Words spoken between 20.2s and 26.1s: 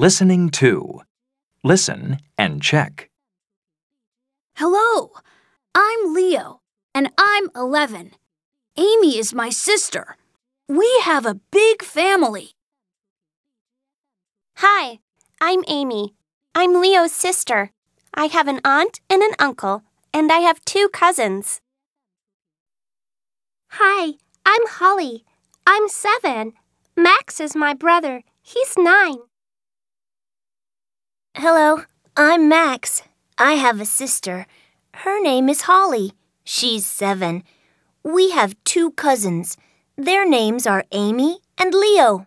I have two cousins. Hi, I'm Holly. I'm